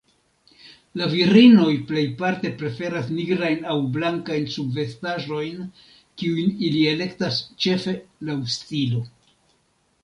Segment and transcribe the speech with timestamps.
[1.01, 5.63] La virinoj plejparte preferas nigrajn aŭ blankajn subvestaĵojn,
[6.23, 7.97] kiujn ili elektas ĉefe
[8.31, 9.07] laŭ stilo.